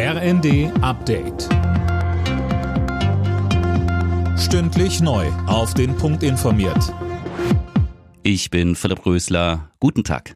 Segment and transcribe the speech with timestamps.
[0.00, 1.48] RND Update.
[4.38, 5.26] Stündlich neu.
[5.48, 6.94] Auf den Punkt informiert.
[8.22, 9.72] Ich bin Philipp Rösler.
[9.80, 10.34] Guten Tag.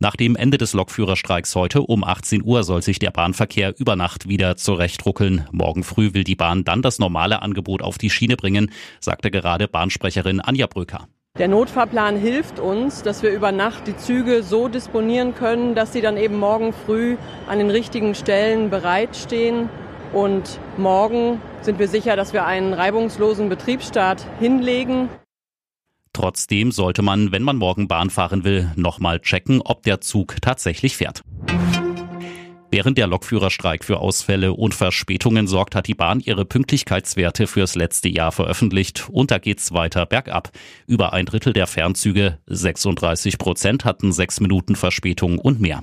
[0.00, 4.28] Nach dem Ende des Lokführerstreiks heute um 18 Uhr soll sich der Bahnverkehr über Nacht
[4.28, 5.46] wieder zurechtruckeln.
[5.52, 9.68] Morgen früh will die Bahn dann das normale Angebot auf die Schiene bringen, sagte gerade
[9.68, 11.06] Bahnsprecherin Anja Bröker.
[11.40, 16.02] Der Notfahrplan hilft uns, dass wir über Nacht die Züge so disponieren können, dass sie
[16.02, 17.16] dann eben morgen früh
[17.48, 19.70] an den richtigen Stellen bereitstehen.
[20.12, 25.08] Und morgen sind wir sicher, dass wir einen reibungslosen Betriebsstart hinlegen.
[26.12, 30.98] Trotzdem sollte man, wenn man morgen Bahn fahren will, nochmal checken, ob der Zug tatsächlich
[30.98, 31.22] fährt.
[32.72, 38.08] Während der Lokführerstreik für Ausfälle und Verspätungen sorgt, hat die Bahn ihre Pünktlichkeitswerte fürs letzte
[38.08, 40.52] Jahr veröffentlicht und da geht's weiter bergab.
[40.86, 45.82] Über ein Drittel der Fernzüge, 36 Prozent, hatten sechs Minuten Verspätung und mehr.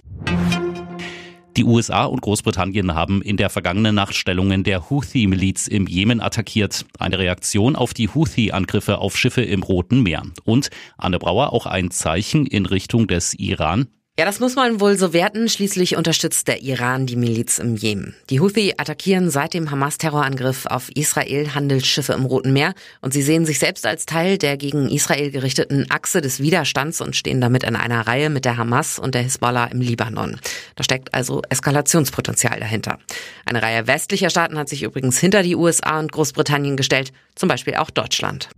[1.58, 6.86] Die USA und Großbritannien haben in der vergangenen Nacht Stellungen der Houthi-Miliz im Jemen attackiert.
[7.00, 10.22] Eine Reaktion auf die Houthi-Angriffe auf Schiffe im Roten Meer.
[10.46, 13.88] Und Anne Brauer auch ein Zeichen in Richtung des Iran.
[14.20, 15.48] Ja, das muss man wohl so werten.
[15.48, 18.16] Schließlich unterstützt der Iran die Miliz im Jemen.
[18.32, 23.46] Die Houthi attackieren seit dem Hamas-Terrorangriff auf Israel Handelsschiffe im Roten Meer und sie sehen
[23.46, 27.76] sich selbst als Teil der gegen Israel gerichteten Achse des Widerstands und stehen damit in
[27.76, 30.40] einer Reihe mit der Hamas und der Hisbollah im Libanon.
[30.76, 32.98] Da steckt also Eskalationspotenzial dahinter.
[33.46, 37.76] Eine Reihe westlicher Staaten hat sich übrigens hinter die USA und Großbritannien gestellt, zum Beispiel
[37.76, 38.50] auch Deutschland.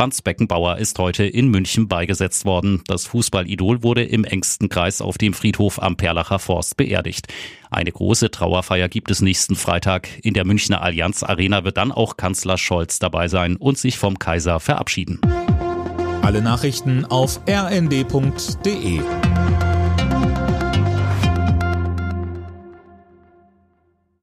[0.00, 2.82] Franz Beckenbauer ist heute in München beigesetzt worden.
[2.86, 7.26] Das Fußballidol wurde im engsten Kreis auf dem Friedhof am Perlacher Forst beerdigt.
[7.70, 10.08] Eine große Trauerfeier gibt es nächsten Freitag.
[10.22, 14.18] In der Münchner Allianz Arena wird dann auch Kanzler Scholz dabei sein und sich vom
[14.18, 15.20] Kaiser verabschieden.
[16.22, 19.00] Alle Nachrichten auf rnd.de